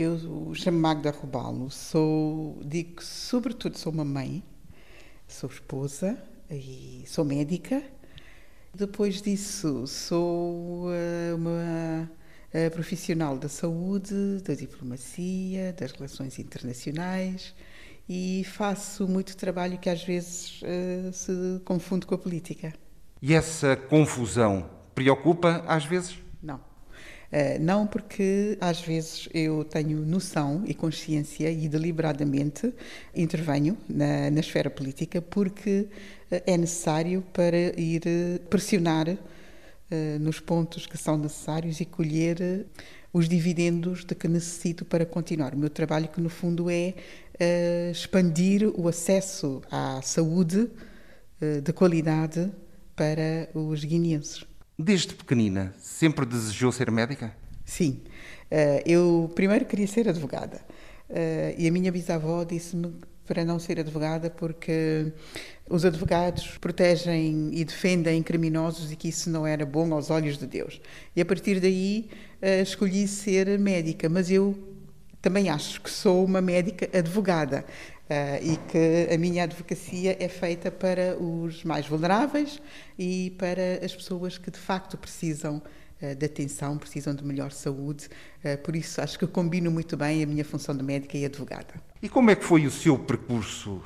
[0.00, 4.44] Eu chamo Magda Robalo, sou, digo sobretudo sou uma mãe,
[5.26, 6.16] sou esposa
[6.48, 7.82] e sou médica.
[8.72, 12.08] Depois disso, sou uh, uma
[12.54, 17.52] uh, profissional da saúde, da diplomacia, das relações internacionais
[18.08, 22.72] e faço muito trabalho que às vezes uh, se confunde com a política.
[23.20, 26.16] E essa confusão preocupa às vezes?
[26.40, 26.67] Não.
[27.30, 32.72] Uh, não porque às vezes eu tenho noção e consciência e deliberadamente
[33.14, 35.88] intervenho na, na esfera política porque
[36.32, 39.16] uh, é necessário para ir uh, pressionar
[40.20, 42.66] nos pontos que são necessários e colher
[43.10, 45.54] os dividendos de que necessito para continuar.
[45.54, 46.92] O meu trabalho que no fundo é
[47.90, 50.70] expandir o acesso à saúde
[51.40, 52.52] de qualidade
[52.94, 54.44] para os guineenses.
[54.80, 57.34] Desde pequenina, sempre desejou ser médica?
[57.64, 58.00] Sim.
[58.48, 60.60] Eh, eu primeiro queria ser advogada.
[61.10, 62.94] Eh, e a minha bisavó disse-me
[63.26, 65.12] para não ser advogada porque
[65.68, 70.46] os advogados protegem e defendem criminosos e que isso não era bom aos olhos de
[70.46, 70.80] Deus.
[71.16, 72.08] E a partir daí
[72.40, 74.56] eh, escolhi ser médica, mas eu
[75.20, 77.64] também acho que sou uma médica advogada.
[78.08, 82.58] Uh, e que a minha advocacia é feita para os mais vulneráveis
[82.98, 85.60] e para as pessoas que de facto precisam
[86.00, 88.08] uh, de atenção, precisam de melhor saúde.
[88.42, 91.74] Uh, por isso acho que combino muito bem a minha função de médica e advogada.
[92.02, 93.82] E como é que foi o seu percurso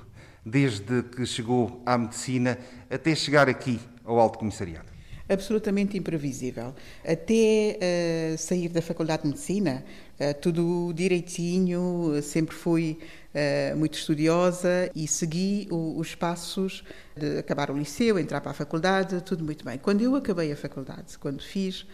[0.47, 2.57] desde que chegou à medicina
[2.89, 4.92] até chegar aqui ao Alto Comissariado?
[5.29, 6.75] absolutamente imprevisível.
[7.05, 9.84] Até uh, sair da Faculdade de Medicina,
[10.41, 12.98] tudo direitinho, sempre fui
[13.34, 16.84] uh, muito estudiosa e segui os passos
[17.17, 19.79] de acabar o liceu, entrar para a faculdade, tudo muito bem.
[19.79, 21.87] Quando eu acabei a faculdade, quando fiz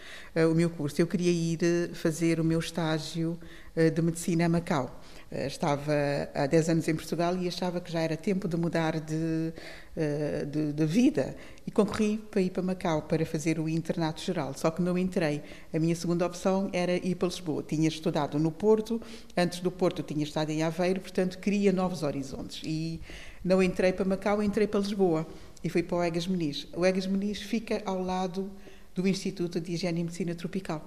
[0.49, 3.37] o meu curso, eu queria ir fazer o meu estágio
[3.75, 5.01] de medicina a Macau.
[5.31, 5.93] Eh, estava
[6.33, 9.53] há 10 anos em Portugal e achava que já era tempo de mudar de,
[9.95, 11.35] eh, de, de, vida.
[11.67, 15.43] E concorri para ir para Macau para fazer o internato geral, só que não entrei.
[15.71, 17.61] A minha segunda opção era ir para Lisboa.
[17.61, 18.99] Tinha estudado no Porto,
[19.37, 22.61] antes do Porto tinha estado em Aveiro, portanto queria novos horizontes.
[22.65, 22.99] E
[23.43, 25.27] não entrei para Macau, entrei para Lisboa
[25.63, 26.67] e fui para o Egas Meniz.
[26.75, 28.49] O Egas Meniz fica ao lado
[28.95, 30.83] do Instituto de Higiene e Medicina Tropical.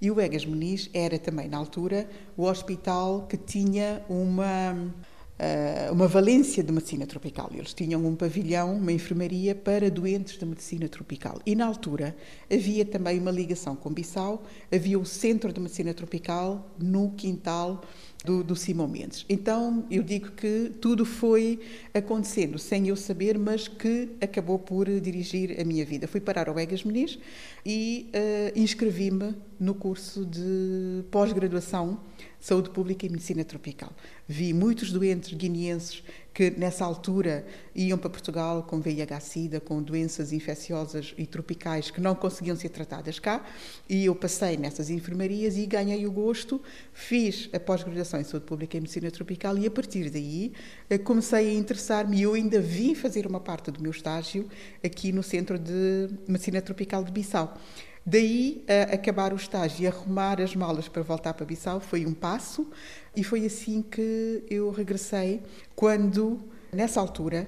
[0.00, 4.92] E o Egas Muniz era também, na altura, o hospital que tinha uma,
[5.38, 7.50] eh, uma valência de medicina tropical.
[7.54, 11.40] Eles tinham um pavilhão, uma enfermaria para doentes de medicina tropical.
[11.44, 12.16] E na altura
[12.50, 17.82] havia também uma ligação com Bissau, havia o Centro de Medicina Tropical no quintal
[18.24, 19.24] do, do Simão Mendes.
[19.28, 21.60] Então eu digo que tudo foi
[21.92, 26.06] acontecendo sem eu saber, mas que acabou por dirigir a minha vida.
[26.06, 27.18] Fui parar ao Egas Meniz
[27.64, 32.00] e uh, inscrevi-me no curso de pós-graduação
[32.40, 33.92] Saúde Pública e Medicina Tropical.
[34.26, 36.02] Vi muitos doentes guineenses
[36.34, 42.16] que nessa altura iam para Portugal com VIH-Sida, com doenças infecciosas e tropicais que não
[42.16, 43.44] conseguiam ser tratadas cá,
[43.88, 46.60] e eu passei nessas enfermarias e ganhei o gosto,
[46.92, 50.52] fiz a pós-graduação em Saúde Pública e Medicina Tropical e a partir daí
[50.90, 54.48] eh, comecei a interessar-me e eu ainda vim fazer uma parte do meu estágio
[54.84, 57.56] aqui no Centro de Medicina Tropical de Bissau.
[58.04, 62.12] Daí, a acabar o estágio e arrumar as malas para voltar para Bissau foi um
[62.12, 62.68] passo,
[63.14, 65.40] e foi assim que eu regressei,
[65.76, 66.40] quando,
[66.72, 67.46] nessa altura,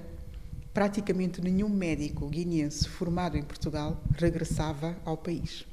[0.73, 5.65] praticamente nenhum médico guineense formado em Portugal regressava ao país.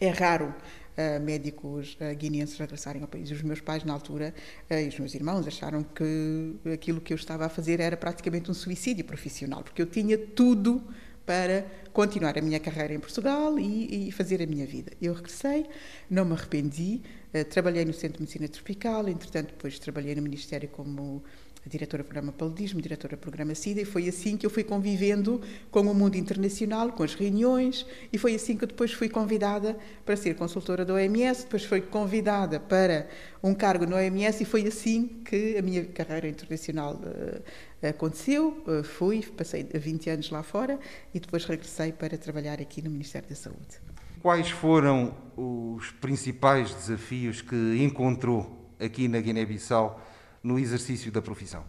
[0.00, 0.54] É raro
[0.92, 3.30] Uh, médicos uh, guineenses regressarem ao país.
[3.30, 4.34] Os meus pais, na altura,
[4.70, 8.50] uh, e os meus irmãos acharam que aquilo que eu estava a fazer era praticamente
[8.50, 10.82] um suicídio profissional, porque eu tinha tudo
[11.24, 14.92] para continuar a minha carreira em Portugal e, e fazer a minha vida.
[15.00, 15.66] Eu regressei,
[16.10, 17.02] não me arrependi,
[17.34, 21.22] uh, trabalhei no Centro de Medicina Tropical, entretanto depois trabalhei no Ministério como
[21.68, 25.40] diretora do programa Paludismo, diretora do programa SIDA, e foi assim que eu fui convivendo
[25.70, 30.16] com o mundo internacional, com as reuniões, e foi assim que depois fui convidada para
[30.16, 33.08] ser consultora da OMS, depois fui convidada para
[33.42, 37.42] um cargo no OMS, e foi assim que a minha carreira internacional uh,
[37.88, 40.78] Aconteceu, eh, fui, passei 20 anos lá fora
[41.12, 43.80] e depois regressei para trabalhar aqui no Ministério da Saúde.
[44.20, 50.00] Quais foram os principais desafios que encontrou aqui na Guiné-Bissau
[50.42, 51.64] no exercício da profissão?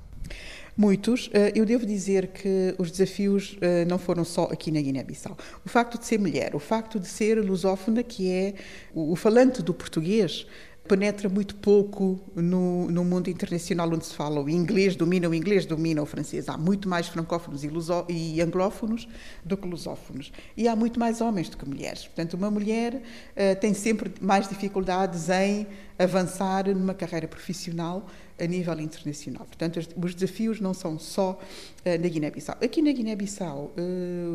[0.75, 1.29] Muitos.
[1.33, 5.37] Eh, eu devo dizer que os desafios eh, não foram só aqui na Guiné-Bissau.
[5.63, 8.55] O facto de ser mulher, o facto de ser lusófona, que é
[8.93, 10.47] o falante do português,
[10.87, 15.65] penetra muito pouco no, no mundo internacional onde se fala o inglês, domina o inglês,
[15.65, 16.49] domina o francês.
[16.49, 19.07] Há muito mais francófonos e, luso, e anglófonos
[19.45, 20.31] do que lusófonos.
[20.57, 22.05] E há muito mais homens do que mulheres.
[22.05, 25.67] Portanto, uma mulher uh, tem sempre mais dificuldades em
[25.97, 28.05] avançar numa carreira profissional
[28.39, 29.45] a nível internacional.
[29.45, 32.57] Portanto, os desafios não são só uh, na Guiné-Bissau.
[32.61, 33.81] Aqui na Guiné-Bissau, uh,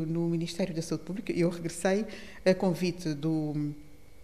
[0.07, 2.07] no Ministério da Saúde Pública, eu regressei
[2.45, 3.75] a convite do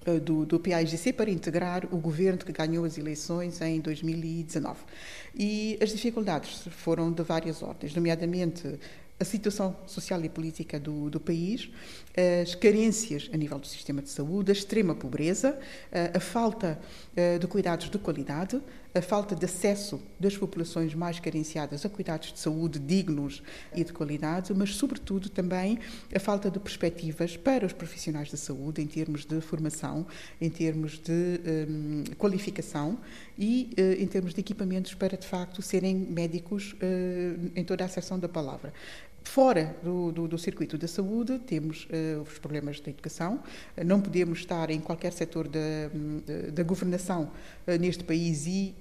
[0.06, 4.81] eh, do, do PAIGC para integrar o governo que ganhou as eleições em 2019.
[5.35, 8.79] E as dificuldades foram de várias ordens, nomeadamente
[9.19, 11.71] a situação social e política do, do, país,
[12.43, 15.59] as carências a nível do sistema de saúde, a extrema pobreza,
[16.12, 16.79] a falta
[17.17, 18.61] eh, de cuidados de qualidade,
[18.94, 23.43] a falta de acesso das populações mais carenciadas a cuidados de saúde dignos
[23.75, 25.81] e de qualidade, mas, sobretudo, também
[26.14, 30.06] a falta de perspectivas para os profissionais da saúde em termos de formação,
[30.41, 32.99] em termos de um, qualificação
[33.37, 37.87] e uh, em termos de equipamentos para, de facto, serem médicos uh, em toda a
[37.87, 38.73] acessão da palavra.
[39.25, 43.43] Fora do, do, do, circuito da saúde, temos uh, os problemas da educação.
[43.76, 45.61] Uh, não podemos estar em qualquer setor da,
[46.53, 47.32] da governação
[47.67, 48.75] uh, neste país e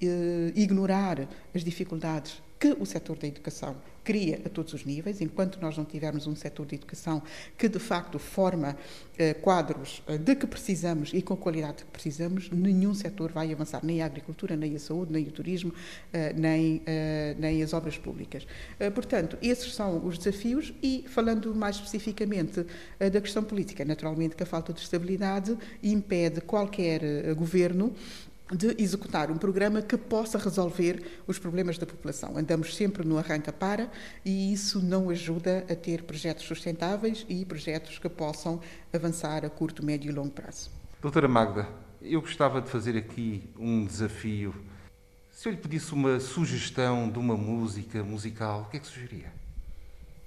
[0.54, 3.76] ignorar as dificuldades que o setor da educação
[4.06, 7.22] cria a todos os níveis, enquanto nós não tivermos um setor de educação
[7.58, 8.78] que de facto forma
[9.18, 13.34] eh, quadros eh, de que precisamos e com a qualidade de que precisamos, nenhum setor
[13.34, 15.74] vai avançar, nem a agricultura, nem a saúde, nem o turismo,
[16.14, 18.48] eh, nem, eh, nem as obras públicas.
[18.80, 22.66] Eh, portanto, esses são os desafios e, falando mais especificamente
[22.98, 27.94] eh, da questão política, naturalmente que a falta de estabilidade impede qualquer governo
[28.56, 32.38] de executar um programa que possa resolver os problemas da população.
[32.38, 33.90] Andamos sempre no arranca-para
[34.24, 38.62] e isso não ajuda a ter projetos sustentáveis e projetos que possam
[38.92, 40.70] avançar a curto, médio e longo prazo.
[41.02, 41.68] Doutora Magda,
[42.02, 44.54] eu gostava de fazer aqui um desafio.
[45.32, 49.32] Se eu lhe pedisse uma sugestão de uma música musical, o que é que sugeria?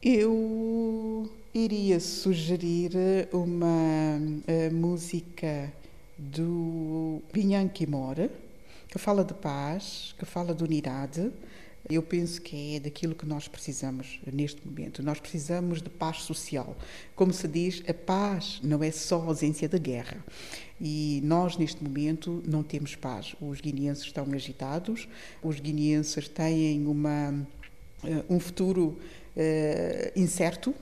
[0.02, 2.92] Eu iria sugerir
[3.32, 5.72] uma uh, música
[6.18, 8.30] do Binhan Mora,
[8.88, 11.30] que fala de paz, que fala de unidade.
[11.88, 15.02] Eu penso que é daquilo que nós precisamos neste momento.
[15.02, 16.76] Nós precisamos de paz social.
[17.14, 20.24] Como se diz, a paz não é só ausência da guerra.
[20.80, 23.36] E nós, neste momento, não temos paz.
[23.40, 25.08] Os guineenses estão agitados,
[25.42, 27.46] os guineenses têm uma,
[28.02, 28.98] eh, um futuro
[29.36, 30.74] uh, incerto,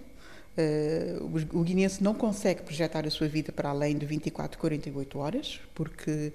[0.56, 5.60] Uh, o guineense não consegue projetar a sua vida para além de 24, 48 horas,
[5.74, 6.32] porque,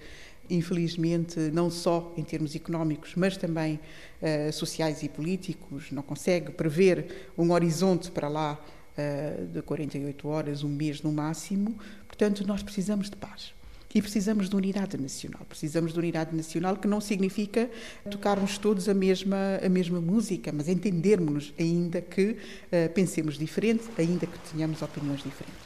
[0.49, 3.79] infelizmente, não só em termos económicos, mas também
[4.21, 8.59] uh, sociais e políticos, não consegue prever um horizonte para lá
[8.97, 11.77] uh, de 48 horas, um mês no máximo.
[12.05, 13.53] Portanto, nós precisamos de paz.
[13.93, 15.41] E precisamos de unidade nacional.
[15.49, 17.69] Precisamos de unidade nacional que não significa
[18.09, 24.27] tocarmos todos a mesma, a mesma música, mas entendermos-nos, ainda que uh, pensemos diferente, ainda
[24.27, 25.65] que tenhamos opiniões diferentes.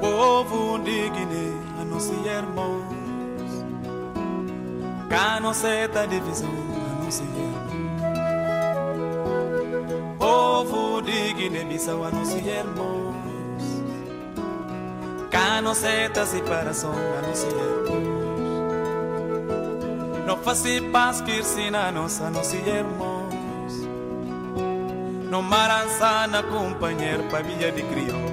[0.00, 2.84] Povo Guiné, a nossa irmãos,
[5.08, 7.57] cá não seta divisão, a nossa irmãos.
[11.48, 13.14] Guiné-Bissau a nos irmãos
[15.74, 18.18] seta separação a irmãos.
[20.26, 21.42] Não faça paz que
[21.88, 23.32] a nossa nos irmãos.
[25.30, 28.28] Não marança na companheira família de crioulo.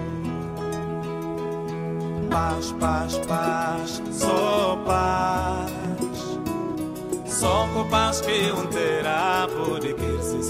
[2.30, 5.72] Paz, paz, paz, só paz.
[7.26, 10.44] Só com paz que um terá pode que se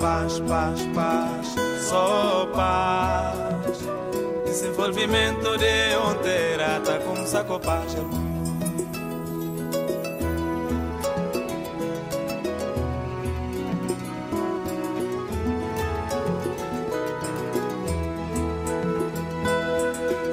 [0.00, 1.54] paz, paz, paz,
[1.88, 3.78] só paz.
[4.44, 7.94] Desenvolvimento de onteira, tá com saco paz.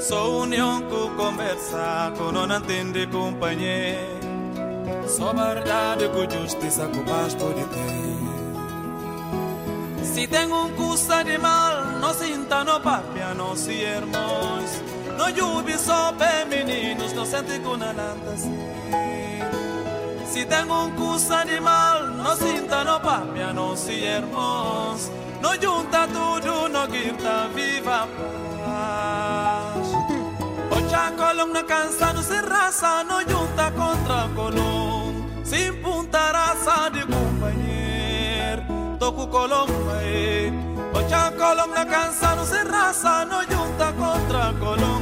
[0.01, 4.17] Sou união que conversa, com não entende companheiro.
[5.05, 7.86] Só verdade com justiça, com paz pode ter.
[10.17, 14.81] Si tengo un cusa de mal, no sinta no papia, no si irmãos.
[15.15, 18.47] No lluvi sobe meninos, no sente con alantas.
[20.27, 25.11] Si tengo un cusa de mal, no sinta no papia, no si irmãos.
[25.39, 28.07] No junta tudo, no grita viva
[28.65, 29.87] paz.
[30.71, 35.27] Ocha colón no cansa, no se raza, no junta contra colón.
[35.43, 37.05] Sin punta raza de
[39.07, 39.11] compañero.
[39.11, 40.51] toco colomba eh.
[40.93, 45.01] Ocha colom na cansa no se raça No junta contra colom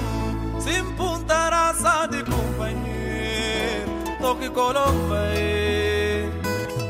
[0.59, 6.29] Sin punta raça de companheiro Toque colomba eh.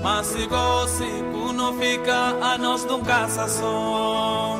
[0.03, 4.59] Mas se goce não fica a nós nunca som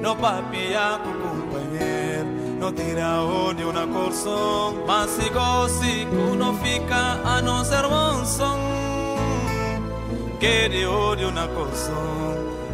[0.00, 2.28] No papia com companheiro
[2.58, 6.06] Não tira olho na corção Mas se goce
[6.38, 8.24] não fica a nós irmão
[10.36, 11.94] som que de olho na corção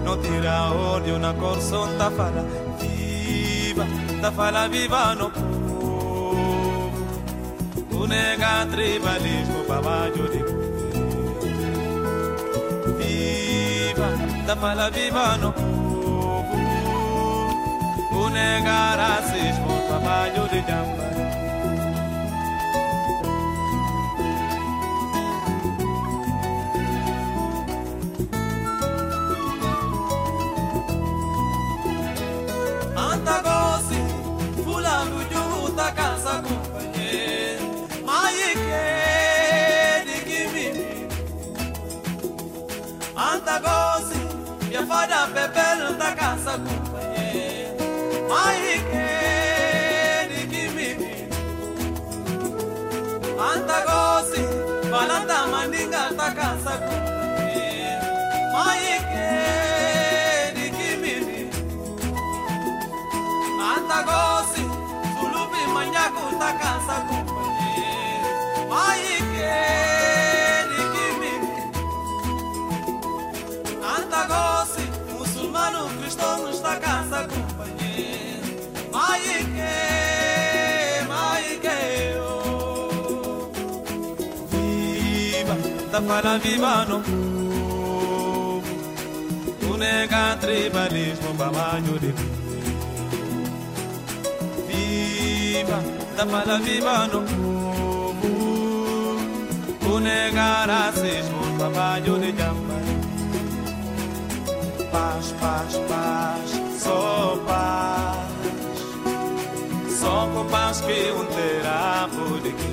[0.04, 2.44] não tira olho na corção tá fala
[2.80, 3.86] viva
[4.20, 6.92] tá fala viva no povo
[7.92, 10.38] o nega tribalismo babajo de
[12.98, 14.08] viva
[14.46, 16.56] tá fala viva no povo
[18.12, 21.11] o nega racismo babajo de jamba
[43.52, 44.20] ntagozi
[44.74, 47.68] yafada pepele ntakasa kumpanye
[48.28, 49.08] maike
[50.30, 51.12] nikimini
[53.52, 54.42] antagosi
[54.92, 57.11] balata maninga ntakasa kumpanye
[86.06, 88.62] fala viva no povo
[89.70, 92.14] O nega tribalismo babanho de
[94.68, 95.82] Viva,
[96.16, 98.28] da fala viva no povo
[99.94, 102.82] O nega racismo babanho de jamba
[104.92, 108.28] paz, paz, paz, só paz.
[109.98, 112.71] Só com paz que um terá por só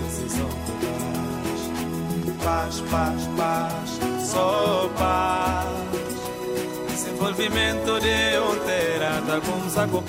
[2.44, 2.82] paz.
[2.90, 5.70] Paz, paz, só paz.
[6.90, 10.04] Desenvolvimento de um terá da com saco.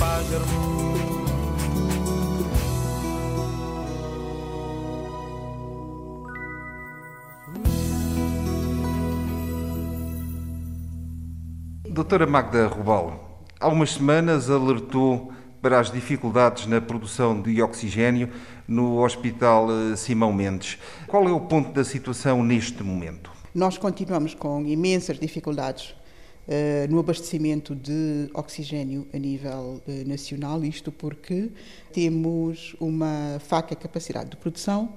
[11.90, 18.30] Doutora Magda Rubal, há umas semanas alertou para as dificuldades na produção de oxigênio
[18.66, 20.78] no Hospital eh, Simão Mendes.
[21.06, 23.30] Qual é o ponto da situação neste momento?
[23.54, 30.92] Nós continuamos com imensas dificuldades uh, no abastecimento de oxigênio a nível uh, nacional, isto
[30.92, 31.50] porque
[31.92, 34.94] temos uma faca capacidade de produção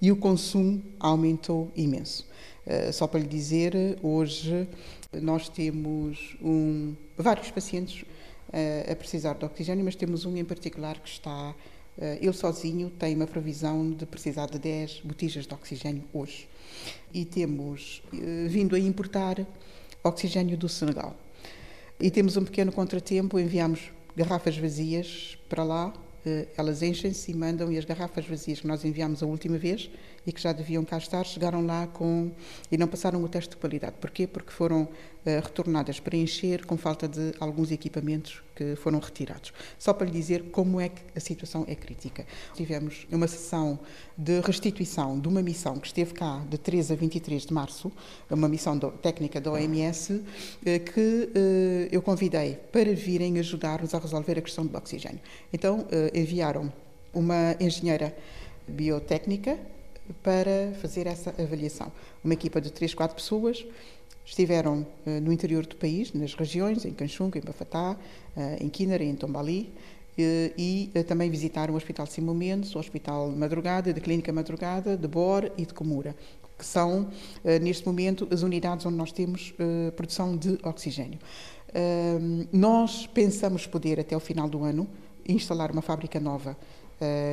[0.00, 2.28] e o consumo aumentou imenso.
[2.64, 4.68] Uh, só para lhe dizer, hoje
[5.12, 8.04] nós temos um, vários pacientes
[8.90, 11.54] a precisar de oxigênio, mas temos um em particular que está, uh,
[12.20, 16.48] ele sozinho tem uma previsão de precisar de 10 botijas de oxigênio hoje.
[17.12, 19.46] E temos uh, vindo a importar
[20.02, 21.16] oxigênio do Senegal.
[22.00, 25.92] E temos um pequeno contratempo, enviamos garrafas vazias para lá,
[26.56, 29.88] elas enchem-se e mandam, e as garrafas vazias que nós enviámos a última vez
[30.26, 32.32] e que já deviam cá estar, chegaram lá com
[32.70, 33.94] e não passaram o teste de qualidade.
[34.00, 34.26] Porquê?
[34.26, 34.88] Porque foram
[35.40, 39.52] retornadas para encher com falta de alguns equipamentos que foram retirados.
[39.78, 42.26] Só para lhe dizer como é que a situação é crítica.
[42.54, 43.78] Tivemos uma sessão
[44.16, 47.92] de restituição de uma missão que esteve cá de 13 a 23 de março,
[48.30, 50.22] uma missão técnica da OMS, uh,
[50.62, 55.20] que uh, eu convidei para virem ajudar-nos a resolver a questão do oxigênio.
[55.52, 56.72] Então, enviaram
[57.12, 58.14] uma engenheira
[58.68, 59.58] biotécnica
[60.22, 61.90] para fazer essa avaliação.
[62.22, 63.64] Uma equipa de três, quatro pessoas
[64.26, 67.96] estiveram uh, no interior do país, nas regiões, em Canchunga, em Bafatá,
[68.36, 73.30] uh, em Quinara, em Tombali, uh, e também visitaram o Hospital Simão Mendes, o Hospital
[73.30, 76.14] Madrugada, da Clínica Madrugada, de Bor e de Comura,
[76.58, 77.10] que são,
[77.60, 79.52] neste momento, as unidades onde nós temos
[79.94, 81.18] produção de oxigênio.
[82.50, 84.88] nós pensamos poder, até o final do ano,
[85.28, 86.56] instalar uma fábrica nova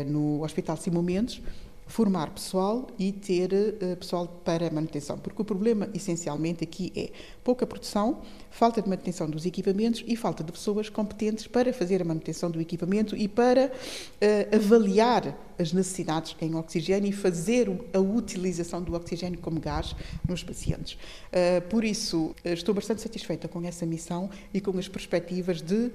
[0.08, 1.42] no Hospital Simão Mendes,
[1.86, 7.12] formar pessoal e ter uh, pessoal para manutenção, porque o problema essencialmente aqui é
[7.44, 12.06] pouca produção, falta de manutenção dos equipamentos e falta de pessoas competentes para fazer a
[12.06, 18.82] manutenção do equipamento e para uh, avaliar as necessidades em oxigênio e fazer a utilização
[18.82, 19.96] do oxigênio como gás
[20.28, 20.94] nos pacientes.
[20.94, 25.92] Uh, por isso, estou bastante satisfeita com essa missão e com as perspectivas de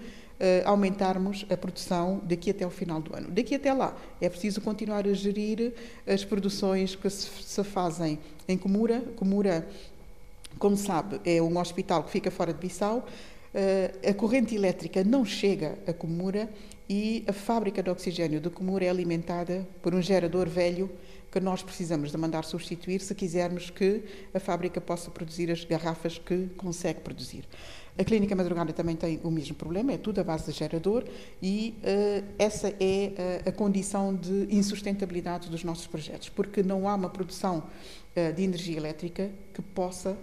[0.64, 3.30] aumentarmos a produção daqui até o final do ano.
[3.30, 5.74] Daqui até lá, é preciso continuar a gerir
[6.06, 9.00] as produções que se, fazem em Comura.
[9.16, 9.66] Comura,
[10.58, 13.06] como sabe, é um hospital que fica fora de Bissau.
[13.48, 16.48] Uh, a corrente elétrica não chega a Comura
[16.88, 20.90] e a fábrica de oxigênio de Comura é alimentada por um gerador velho
[21.30, 24.02] que nós precisamos de mandar substituir se quisermos que
[24.32, 27.44] a fábrica possa produzir as garrafas que consegue produzir.
[27.98, 31.02] A clínica madrugada também tem o mesmo problema, é tudo a base de gerador
[31.42, 36.94] e uh, essa é uh, a condição de insustentabilidade dos nossos projetos, porque não há
[36.94, 40.16] uma produção uh, de energia elétrica que possa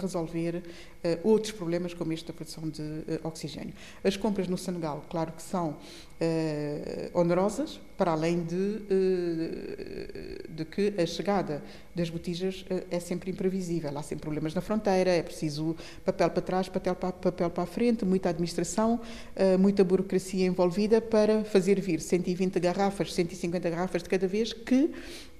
[0.00, 0.62] resolver
[1.22, 2.82] outros problemas como este da produção de
[3.22, 3.74] oxigênio.
[4.02, 5.76] As compras no Senegal, claro que são
[7.14, 8.80] onerosas, para além de,
[10.48, 11.62] de que a chegada
[11.94, 13.96] das botijas é sempre imprevisível.
[13.96, 17.66] Há sempre problemas na fronteira, é preciso papel para trás, papel para, papel para a
[17.66, 19.00] frente, muita administração,
[19.60, 24.90] muita burocracia envolvida para fazer vir 120 garrafas, 150 garrafas de cada vez, que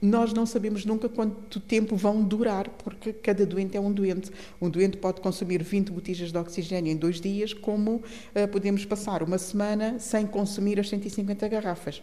[0.00, 4.30] nós não sabemos nunca quanto tempo vão durar, porque cada doente é um doente.
[4.60, 9.22] Um doente pode consumir 20 botijas de oxigênio em dois dias, como uh, podemos passar
[9.22, 11.98] uma semana sem consumir as 150 garrafas.
[11.98, 12.02] Uh,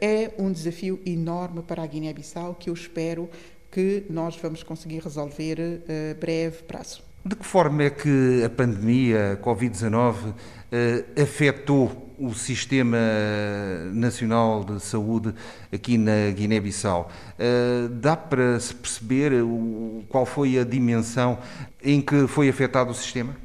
[0.00, 3.30] é um desafio enorme para a Guiné-Bissau que eu espero
[3.70, 7.02] que nós vamos conseguir resolver a uh, breve prazo.
[7.24, 10.34] De que forma é que a pandemia Covid-19
[11.20, 12.98] afetou o Sistema
[13.92, 15.34] Nacional de Saúde
[15.72, 17.10] aqui na Guiné-Bissau.
[17.38, 19.32] Uh, dá para se perceber
[20.08, 21.38] qual foi a dimensão
[21.82, 23.36] em que foi afetado o sistema?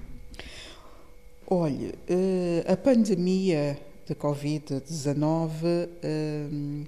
[1.47, 6.87] Olha, uh, a pandemia da Covid-19 uh,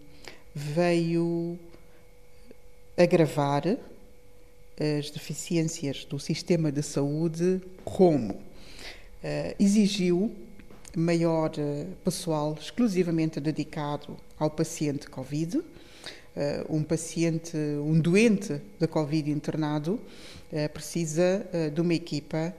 [0.55, 1.59] veio
[2.97, 3.63] agravar
[4.79, 8.41] as deficiências do sistema de saúde como
[9.57, 10.31] exigiu
[10.95, 15.61] maior eh, pessoal exclusivamente dedicado ao paciente Covid.
[16.35, 19.99] Eh, um paciente, um doente da Covid internado,
[20.51, 22.53] eh, precisa de uma equipa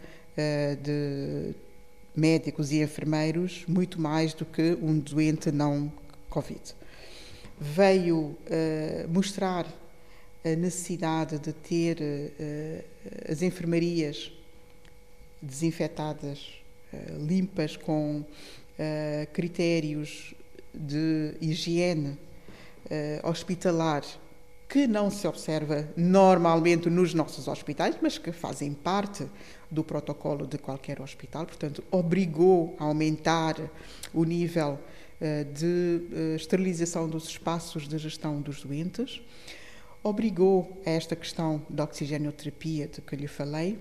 [0.83, 1.55] de
[2.17, 5.93] médicos e enfermeiros muito mais do que um doente não
[6.29, 6.75] Covid.
[7.61, 8.37] Veio
[9.09, 9.65] mostrar
[10.45, 11.99] a necessidade de ter
[13.31, 14.33] as enfermarias
[15.41, 16.64] desinfetadas
[17.19, 20.35] limpas, com uh, critérios
[20.73, 24.03] de higiene uh, hospitalar
[24.69, 29.27] que não se observa normalmente nos nossos hospitais, mas que fazem parte
[29.71, 31.47] do protocolo de qualquer hospital.
[31.47, 33.57] Portanto, obrigou a aumentar
[34.13, 34.79] o nível
[35.53, 39.23] de esterilização dos espaços de gestão dos doentes,
[40.03, 43.79] obrigou a esta questão da oxigenoterapia de que lhe falei,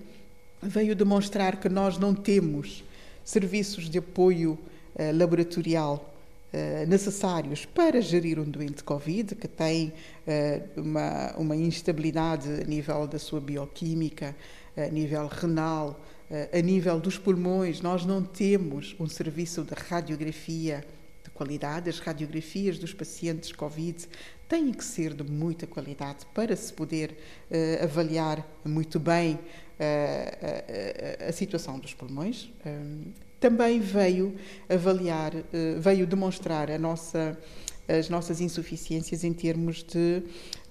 [0.62, 2.82] veio demonstrar que nós não temos
[3.24, 4.58] serviços de apoio
[4.96, 6.14] eh, laboratorial
[6.52, 9.92] eh, necessários para gerir um doente Covid que tem
[10.26, 14.36] eh, uma, uma instabilidade a nível da sua bioquímica,
[14.76, 16.00] a nível renal,
[16.52, 17.80] a nível dos pulmões.
[17.80, 20.84] Nós não temos um serviço de radiografia
[21.22, 21.88] de qualidade.
[21.88, 24.08] As radiografias dos pacientes Covid
[24.48, 27.16] têm que ser de muita qualidade para se poder
[27.80, 29.38] avaliar muito bem
[29.78, 32.50] a, a, a situação dos pulmões.
[33.40, 34.34] Também veio
[34.68, 37.36] avaliar, eh, veio demonstrar nossa
[37.86, 40.22] as nossas insuficiências em termos de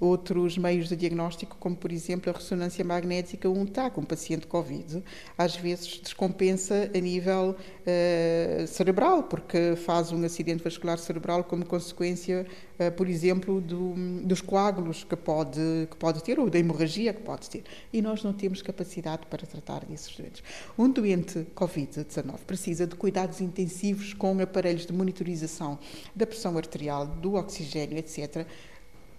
[0.03, 5.01] outros meios de diagnóstico, como por exemplo a ressonância magnética, um TAC, um paciente COVID,
[5.37, 12.45] às vezes descompensa a nível uh, cerebral, porque faz um acidente vascular cerebral como consequência,
[12.79, 17.21] uh, por exemplo, do, dos coágulos que pode, que pode ter, ou da hemorragia que
[17.21, 17.63] pode ter.
[17.91, 20.43] E nós não temos capacidade para tratar desses doentes.
[20.77, 25.79] Um doente COVID-19 precisa de cuidados intensivos com aparelhos de monitorização
[26.13, 28.45] da pressão arterial, do oxigênio, etc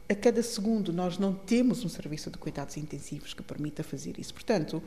[0.09, 4.35] a cada segundo nós não temos um serviço de cuidados intensivos que permita fazer isso.
[4.35, 4.83] Portanto,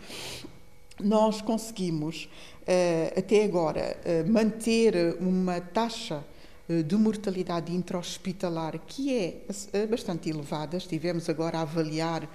[0.99, 2.29] nós conseguimos
[2.65, 6.23] eh, até agora eh, manter uma taxa
[6.67, 10.77] eh, de mortalidade intra-hospitalar que é bastante elevada.
[10.77, 12.29] Estivemos agora a avaliar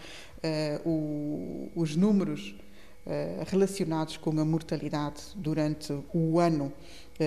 [1.76, 2.52] os números
[3.46, 6.72] relacionados com a mortalidade durante o ano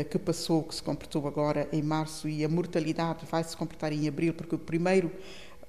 [0.09, 4.05] que passou, que se completou agora em março, e a mortalidade vai se completar em
[4.05, 5.09] abril, porque o primeiro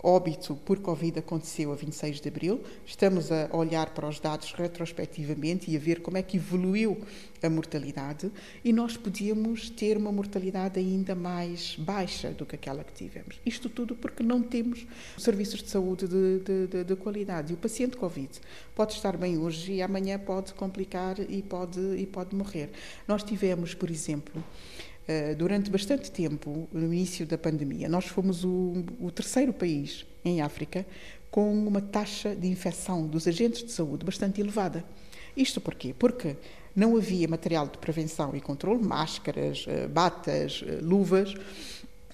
[0.06, 2.60] óbito por Covid aconteceu a 26 de abril.
[2.86, 6.96] Estamos a olhar para os dados retrospectivamente e a ver como é que evoluiu
[7.42, 8.30] a mortalidade
[8.64, 13.40] e nós podíamos ter uma mortalidade ainda mais baixa do que aquela que tivemos.
[13.44, 14.86] Isto tudo porque não temos
[15.18, 17.52] serviços de saúde de, de, de, de qualidade.
[17.52, 18.30] E o paciente Covid
[18.76, 22.70] pode estar bem hoje e amanhã pode complicar e pode, e pode morrer.
[23.08, 24.42] Nós tivemos, por exemplo,
[25.38, 30.84] durante bastante tempo, no início da pandemia, nós fomos o, o, terceiro país em África
[31.30, 34.84] com uma taxa de infecção dos agentes de saúde bastante elevada.
[35.36, 35.94] Isto porquê?
[35.96, 36.36] Porque
[36.76, 41.34] não havia material de prevenção e controle, máscaras, eh, batas, eh, luvas,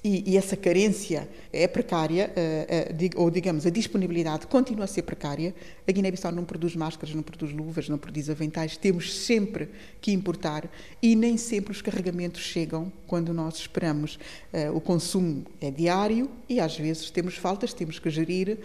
[0.04, 5.02] e, e, essa carência é precária, uh, uh, ou digamos, a disponibilidade continua a ser
[5.02, 5.54] precária.
[5.86, 9.68] A Guiné-Bissau não produz máscaras, não produz luvas, não produz aventais, temos sempre
[10.00, 10.68] que importar
[11.00, 14.18] e nem sempre os carregamentos chegam quando nós esperamos.
[14.52, 18.58] Uh, o consumo é diário e às vezes temos faltas, temos que gerir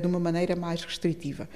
[0.00, 1.48] de uma maneira mais restritiva.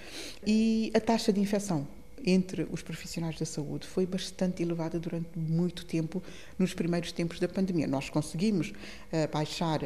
[0.46, 1.86] E a taxa de infecção
[2.26, 6.20] entre os profissionais da saúde foi bastante elevada durante muito tempo
[6.58, 7.86] nos primeiros tempos da pandemia.
[7.86, 9.80] Nós conseguimos uh, baixar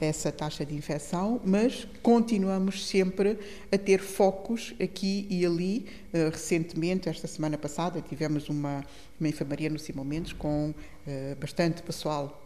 [0.00, 3.38] essa taxa de infecção, mas continuamos sempre
[3.70, 5.86] a ter focos aqui e ali.
[6.12, 8.84] Uh, recentemente, esta semana passada, tivemos uma,
[9.20, 12.42] uma enfermaria no Simão Mendes com uh, bastante pessoal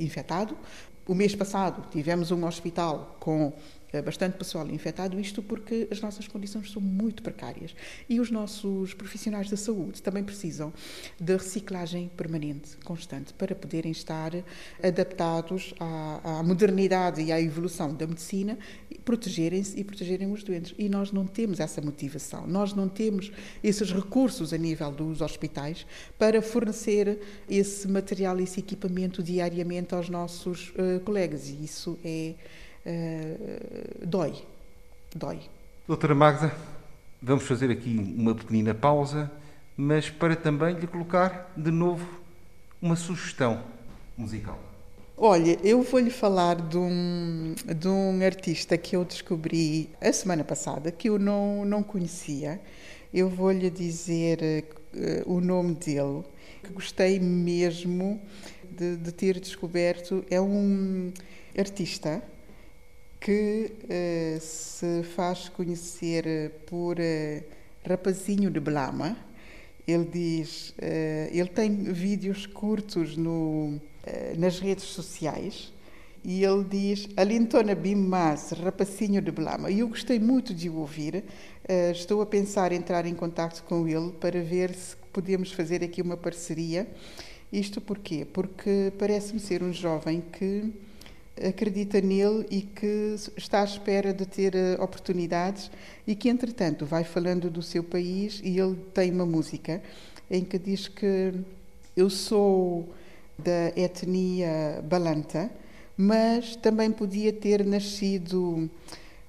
[0.00, 0.56] infectado.
[1.06, 3.52] O mês passado tivemos um hospital com
[4.04, 7.74] bastante pessoal infectado, isto porque as nossas condições são muito precárias.
[8.08, 10.72] E os nossos profissionais da saúde também precisam
[11.20, 14.32] de reciclagem permanente, constante, para poderem estar
[14.82, 18.58] adaptados à, à modernidade e à evolução da medicina,
[19.04, 20.74] protegerem-se e protegerem os doentes.
[20.78, 23.30] E nós não temos essa motivação, nós não temos
[23.62, 25.86] esses recursos a nível dos hospitais
[26.18, 27.18] para fornecer
[27.48, 31.48] esse material, esse equipamento diariamente aos nossos uh, colegas.
[31.48, 32.34] E isso é
[32.86, 34.34] uh, dói.
[35.14, 35.40] Dói.
[35.86, 36.54] Doutora Magda,
[37.20, 39.30] vamos fazer aqui uma pequenina pausa,
[39.76, 42.06] mas para também lhe colocar de novo
[42.80, 43.62] uma sugestão
[44.16, 44.58] musical.
[45.18, 50.92] Olha, eu vou-lhe falar de um, de um artista que eu descobri a semana passada,
[50.92, 52.60] que eu não, não conhecia.
[53.14, 56.22] Eu vou-lhe dizer uh, o nome dele,
[56.62, 58.20] que gostei mesmo
[58.70, 60.22] de, de ter descoberto.
[60.30, 61.10] É um
[61.56, 62.22] artista
[63.26, 67.44] que uh, se faz conhecer por uh,
[67.84, 69.16] Rapazinho de Blama.
[69.84, 73.80] Ele diz, uh, ele tem vídeos curtos no,
[74.38, 75.72] nas redes sociais
[76.22, 79.72] e ele diz Alintona Bimas, Rapacinho de Blama.
[79.72, 81.24] E eu gostei muito de o ouvir.
[81.90, 86.00] estou a pensar em entrar em contato com ele para ver se podemos fazer aqui
[86.00, 86.86] uma parceria.
[87.52, 88.24] Isto porquê?
[88.24, 90.72] Porque parece-me ser um jovem que
[91.42, 95.70] acredita nele e que está à espera de ter eh, oportunidades
[96.06, 99.82] e que, entretanto, vai falando do seu país e ele tem uma música
[100.30, 101.34] em que diz que
[101.96, 102.88] eu sou
[103.38, 105.50] da etnia Balanta,
[105.96, 108.70] mas também podia ter nascido,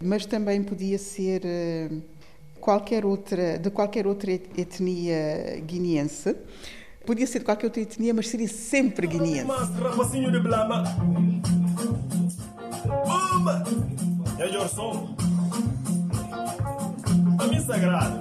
[0.02, 1.90] mas também podia ser eh,
[2.60, 6.36] qualquer outra, de qualquer outra etnia guineense.
[7.06, 9.48] Podia ser de qualquer outra etnia, mas seria sempre guineense.
[13.48, 13.64] Uma!
[14.40, 15.16] É de som.
[17.40, 18.20] A mim sagrada.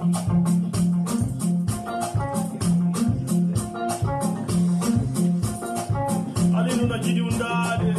[6.55, 7.93] Ali no Nadine Undade.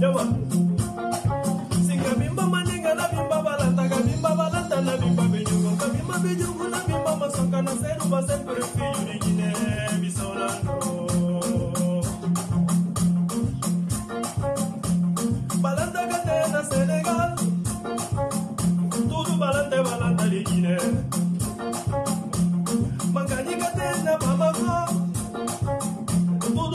[0.00, 0.24] Yawa.
[1.86, 7.16] Singa bimba maninga na bimba balanta, bimba balanta na bimba bejugo, bimba bejugo na bimba
[7.16, 9.89] masonga na seru ba sempre filho de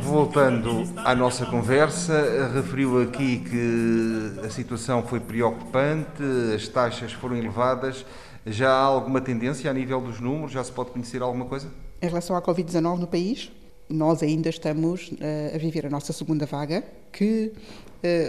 [0.00, 6.22] Voltando à nossa conversa, referiu aqui que a situação foi preocupante,
[6.54, 8.04] as taxas foram elevadas.
[8.44, 10.52] Já há alguma tendência a nível dos números?
[10.52, 11.68] Já se pode conhecer alguma coisa?
[12.00, 13.50] Em relação à Covid-19 no país,
[13.88, 17.52] nós ainda estamos uh, a viver a nossa segunda vaga, que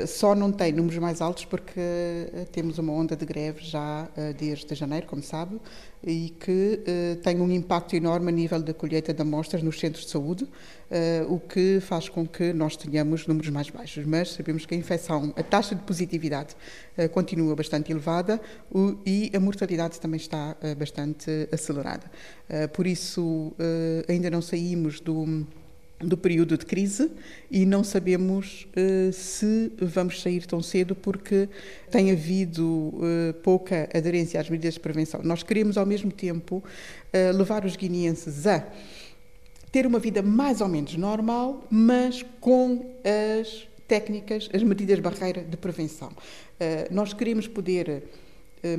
[0.07, 4.73] só não tem números mais altos porque uh, temos uma onda de greve já desde
[4.75, 5.59] janeiro, como sabe,
[6.03, 6.81] e que
[7.23, 10.47] tem um impacto enorme a nível da colheita de amostras nos centros de saúde,
[11.27, 14.05] o que faz com que nós tenhamos números mais baixos.
[14.05, 16.55] Mas sabemos que a infecção, a taxa de positividade
[17.11, 18.39] continua bastante elevada
[19.05, 22.09] e a mortalidade também está bastante acelerada.
[22.73, 23.53] Por isso,
[24.07, 25.45] ainda não saímos do
[25.99, 27.09] do período de crise
[27.49, 31.49] e não sabemos uh, se vamos sair tão cedo porque
[31.89, 35.21] tem havido uh, pouca aderência às medidas de prevenção.
[35.23, 38.67] Nós queremos, ao mesmo tempo, uh, levar os guineenses a
[39.71, 42.85] ter uma vida mais ou menos normal, mas com
[43.39, 46.09] as técnicas, as medidas barreira de prevenção.
[46.89, 48.03] nós queremos poder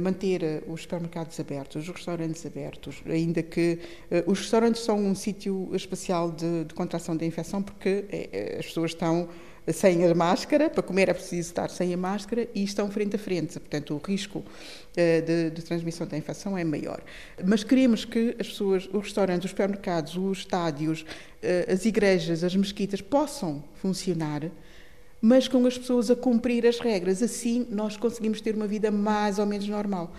[0.01, 3.79] manter os supermercados abertos, os restaurantes abertos, ainda que
[4.11, 8.05] uh, os restaurantes são um sítio especial de, de, contração da infecção porque
[8.59, 9.29] as pessoas estão
[9.73, 13.19] sem a máscara, para comer é preciso estar sem a máscara e estão frente a
[13.19, 14.43] frente, portanto o risco
[14.95, 17.03] de, de, transmissão da infecção é maior.
[17.45, 21.05] Mas queremos que as pessoas, os restaurantes, os supermercados, os estádios,
[21.71, 24.51] as igrejas, as mesquitas possam funcionar
[25.21, 27.23] mas com as pessoas a cumprir as regras.
[27.23, 30.13] Assim nós conseguimos ter uma vida mais ou menos normal.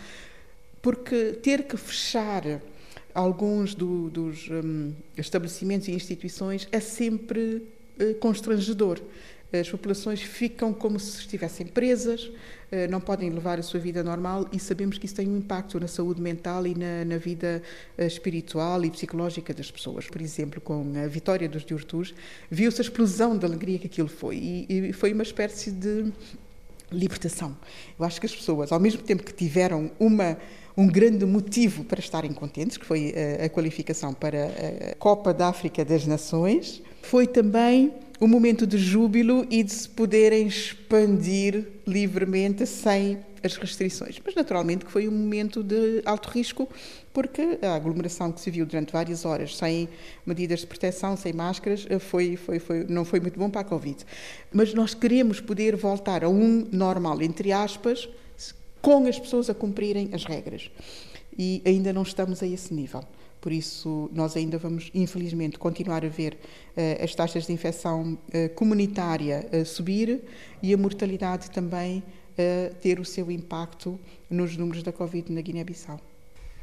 [0.81, 2.61] Porque ter que fechar
[3.13, 7.67] alguns do, dos um, estabelecimentos e instituições é sempre
[7.99, 8.99] uh, constrangedor.
[9.51, 12.31] As populações ficam como se estivessem presas,
[12.71, 15.79] eh, não podem levar a sua vida normal e sabemos que isso tem um impacto
[15.79, 17.63] na saúde mental e na, na vida
[17.97, 20.07] eh, espiritual e psicológica das pessoas.
[20.07, 22.13] Por exemplo, com a vitória dos diurtus,
[22.49, 26.11] viu-se a explosão de alegria que aquilo foi e, e foi uma espécie de
[26.91, 27.57] libertação.
[27.97, 30.37] Eu acho que as pessoas, ao mesmo tempo que tiveram uma
[30.77, 34.45] um grande motivo para estarem contentes, que foi a, eh, a qualificação para
[34.91, 39.87] a Copa da África das Nações, foi também um momento de júbilo e de se
[39.87, 44.19] poderem expandir livremente sem as restrições.
[44.23, 46.67] Mas, naturalmente, que foi um momento de alto risco,
[47.13, 49.87] porque a aglomeração que se viu durante várias horas sem
[50.25, 54.05] medidas de proteção, sem máscaras, foi, foi, foi, não foi muito bom para a Covid.
[54.51, 58.09] Mas nós queremos poder voltar a um normal, entre aspas,
[58.81, 60.69] com as pessoas a cumprirem as regras.
[61.37, 63.01] E ainda não estamos a esse nível.
[63.41, 68.53] Por isso, nós ainda vamos, infelizmente, continuar a ver uh, as taxas de infecção uh,
[68.55, 70.21] comunitária a subir
[70.61, 72.03] e a mortalidade também
[72.81, 73.99] ter o seu impacto
[74.29, 75.99] nos números da Covid na Guiné-Bissau.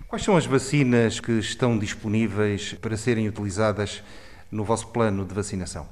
[0.08, 4.02] Quais são as vacinas que estão disponíveis para serem utilizadas
[4.50, 5.86] no vosso plano de vacinação?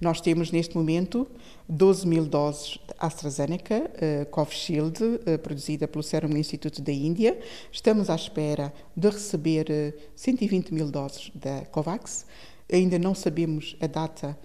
[0.00, 1.26] Nós temos neste momento
[1.68, 7.38] 12 mil doses de AstraZeneca, uh, Covishield, uh, produzida pelo Serum Institute da Índia.
[7.72, 12.26] Estamos à espera de receber uh, 120 mil doses da Covax.
[12.70, 14.36] Ainda não sabemos a data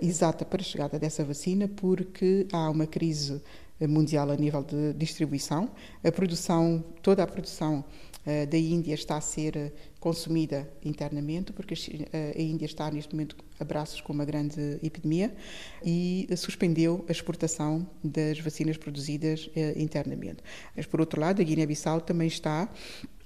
[0.00, 3.42] exata para a chegada dessa vacina, porque há uma crise
[3.80, 5.68] mundial a nível de distribuição.
[6.02, 7.84] A produção, toda a produção
[8.48, 11.72] da Índia está a ser consumida internamente, porque
[12.12, 15.34] a Índia está neste momento a braços com uma grande epidemia
[15.82, 20.42] e suspendeu a exportação das vacinas produzidas internamente.
[20.76, 22.70] Mas, por outro lado, a Guiné-Bissau também está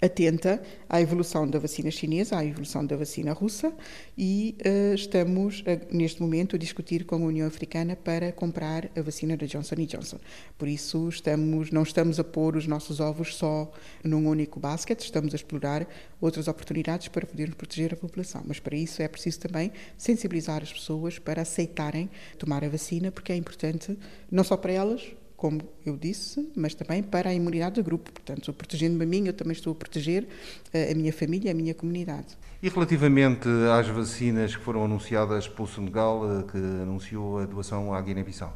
[0.00, 3.72] atenta à evolução da vacina chinesa, à evolução da vacina russa
[4.16, 9.36] e uh, estamos neste momento a discutir com a União Africana para comprar a vacina
[9.36, 10.18] da Johnson Johnson.
[10.56, 13.70] Por isso estamos não estamos a pôr os nossos ovos só
[14.04, 15.86] num único basket, estamos a explorar
[16.20, 18.42] outras oportunidades para podermos proteger a população.
[18.46, 22.08] Mas para isso é preciso também sensibilizar as pessoas para aceitarem
[22.38, 23.98] tomar a vacina, porque é importante
[24.30, 25.02] não só para elas,
[25.38, 28.10] como eu disse, mas também para a imunidade do grupo.
[28.12, 30.26] Portanto, protegendo-me a mim, eu também estou a proteger
[30.74, 32.36] a minha família, a minha comunidade.
[32.60, 38.52] E relativamente às vacinas que foram anunciadas pelo Senegal, que anunciou a doação à Guiné-Bissau?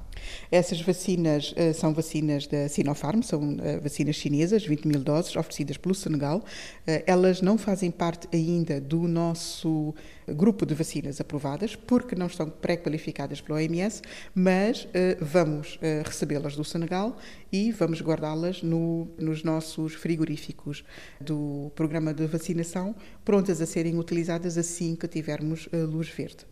[0.51, 5.77] Essas vacinas uh, são vacinas da Sinopharm, são uh, vacinas chinesas, 20 mil doses, oferecidas
[5.77, 6.43] pelo Senegal.
[7.07, 9.95] Elas não fazem parte ainda do nosso
[10.29, 14.03] grupo de vacinas aprovadas, porque não estão pré-qualificadas pela OMS,
[14.35, 14.88] mas
[15.21, 17.17] vamos recebê-las do Senegal
[17.53, 20.85] e vamos guardá-las no, nos nossos frigoríficos
[21.21, 26.46] do programa de vacinação, prontas a serem utilizadas assim que tivermos luz verde.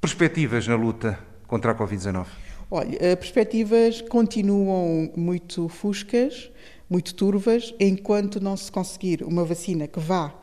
[0.00, 2.26] Perspectivas na luta contra a Covid-19?
[2.70, 6.50] Olha, as perspectivas continuam muito fuscas,
[6.88, 10.34] muito turvas, enquanto não se conseguir uma vacina que vá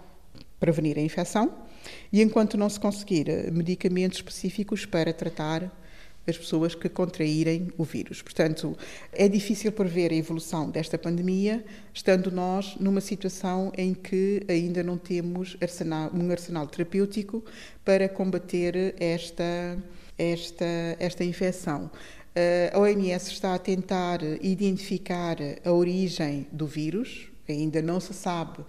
[0.59, 1.51] prevenir a infecção
[2.11, 5.71] e enquanto não se conseguir medicamentos específicos para tratar
[6.27, 8.21] as pessoas que contraírem o vírus.
[8.21, 8.77] Portanto,
[9.13, 11.63] é difícil prever a evolução desta pandemia,
[11.93, 17.43] estando nós numa situação em que ainda não temos arsenal, um arsenal terapêutico
[17.85, 19.81] para combater esta,
[20.17, 20.65] esta,
[20.99, 21.89] esta infecção.
[22.71, 28.63] A OMS está a tentar identificar a origem do vírus, ainda não se sabe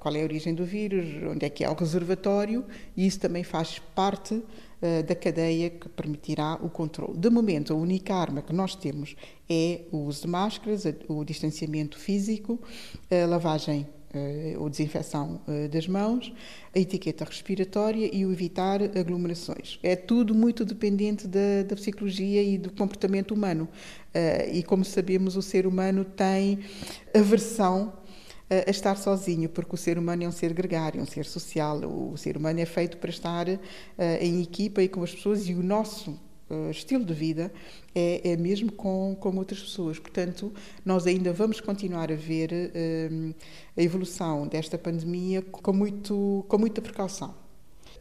[0.00, 2.64] qual é a origem do vírus, onde é que é o reservatório,
[2.96, 4.42] e isso também faz parte
[4.82, 7.16] uh, da cadeia que permitirá o controle.
[7.16, 9.14] De momento, a única arma que nós temos
[9.48, 12.60] é o uso de máscaras, o distanciamento físico,
[13.10, 16.32] a lavagem uh, ou desinfecção uh, das mãos,
[16.74, 19.78] a etiqueta respiratória e o evitar aglomerações.
[19.82, 23.68] É tudo muito dependente da, da psicologia e do comportamento humano.
[24.52, 26.58] e como sabemos, o ser humano tem
[27.14, 27.92] aversão
[28.66, 31.78] a estar sozinho, porque o ser humano é um ser gregário, um ser social.
[31.78, 33.58] O ser humano é feito para estar uh,
[34.20, 36.10] em equipa e com as pessoas e o nosso
[36.50, 37.52] uh, estilo de vida
[37.94, 39.98] é, é, mesmo com, com outras pessoas.
[39.98, 40.52] Portanto,
[40.84, 43.34] nós ainda vamos continuar a ver uh,
[43.76, 47.34] a evolução desta pandemia com, muito, com muita precaução.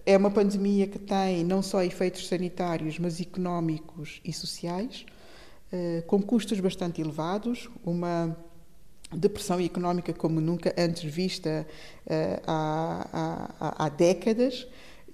[0.06, 5.06] É uma pandemia que tem não só efeitos sanitários, mas económicos e sociais,
[6.08, 8.36] com custos bastante elevados, uma
[9.18, 11.68] depressão económica como nunca antes vista
[12.06, 13.08] uh, há,
[13.60, 14.68] há, há, décadas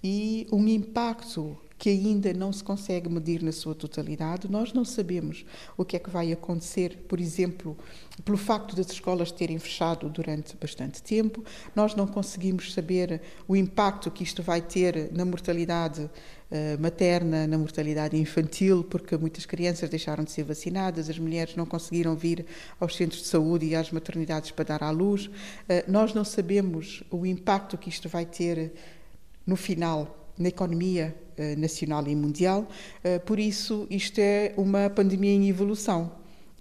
[0.04, 4.50] e um impacto que ainda não se consegue medir na sua totalidade.
[4.50, 5.46] Nós não sabemos
[5.78, 7.78] o que é que vai acontecer, por exemplo,
[8.26, 11.44] pelo facto das escolas terem fechado durante bastante tempo.
[11.76, 16.10] Nós não conseguimos saber o impacto que isto vai ter na mortalidade
[16.50, 21.66] eh, materna, na mortalidade infantil, porque muitas crianças deixaram de ser vacinadas, as mulheres não
[21.66, 22.46] conseguiram vir
[22.80, 25.30] aos centros de saúde e às maternidades para dar à luz.
[25.70, 28.74] Eh, nós não sabemos o impacto que isto vai ter
[29.46, 31.16] no final na economia
[31.58, 32.68] nacional e mundial.
[33.04, 36.12] Eh, por isso, isto é uma pandemia em evolução.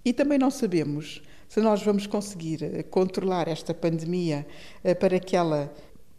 [0.04, 4.46] E também não sabemos se nós vamos conseguir eh, controlar esta pandemia
[5.00, 5.72] para que ela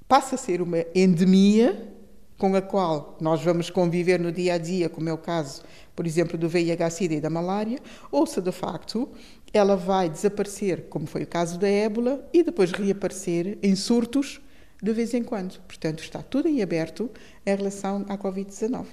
[0.08, 1.96] passe a ser uma endemia
[2.38, 5.63] com a qual nós vamos conviver no dia a dia, como é o caso,
[5.96, 7.80] por exemplo, do VIH-Sida e da malária,
[8.12, 9.10] ou se de facto
[9.54, 14.39] ela vai desaparecer, como foi o caso da ébola, e depois reaparecer em surtos
[14.82, 15.60] de vez em quando.
[15.62, 17.10] Portanto, está tudo em aberto
[17.46, 18.86] em relação à Covid-19.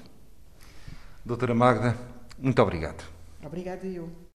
[1.25, 1.97] Doutora Magda,
[2.39, 3.05] muito obrigado.
[3.43, 4.09] Obrigada eu.